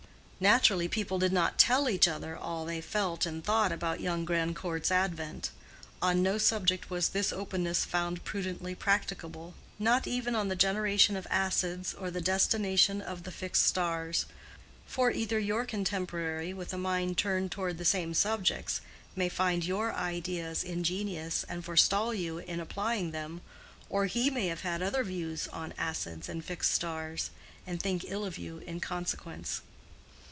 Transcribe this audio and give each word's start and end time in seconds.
Naturally, 0.43 0.87
people 0.87 1.19
did 1.19 1.31
not 1.31 1.59
tell 1.59 1.87
each 1.87 2.07
other 2.07 2.35
all 2.35 2.65
they 2.65 2.81
felt 2.81 3.27
and 3.27 3.43
thought 3.43 3.71
about 3.71 3.99
young 4.01 4.25
Grandcourt's 4.25 4.89
advent: 4.89 5.51
on 6.01 6.23
no 6.23 6.39
subject 6.39 6.91
is 6.91 7.09
this 7.09 7.31
openness 7.31 7.85
found 7.85 8.23
prudently 8.23 8.73
practicable—not 8.73 10.07
even 10.07 10.33
on 10.35 10.47
the 10.47 10.55
generation 10.55 11.15
of 11.15 11.27
acids, 11.29 11.93
or 11.93 12.09
the 12.09 12.21
destination 12.21 13.03
of 13.03 13.21
the 13.21 13.29
fixed 13.31 13.67
stars: 13.67 14.25
for 14.87 15.11
either 15.11 15.37
your 15.37 15.63
contemporary 15.63 16.55
with 16.55 16.73
a 16.73 16.77
mind 16.79 17.19
turned 17.19 17.51
toward 17.51 17.77
the 17.77 17.85
same 17.85 18.15
subjects 18.15 18.81
may 19.15 19.29
find 19.29 19.63
your 19.63 19.93
ideas 19.93 20.63
ingenious 20.63 21.43
and 21.47 21.63
forestall 21.63 22.15
you 22.15 22.39
in 22.39 22.59
applying 22.59 23.11
them, 23.11 23.41
or 23.91 24.07
he 24.07 24.31
may 24.31 24.47
have 24.47 24.65
other 24.81 25.03
views 25.03 25.47
on 25.49 25.71
acids 25.77 26.27
and 26.27 26.43
fixed 26.43 26.71
stars, 26.71 27.29
and 27.67 27.79
think 27.79 28.03
ill 28.07 28.25
of 28.25 28.39
you 28.39 28.57
in 28.65 28.79
consequence. 28.79 29.61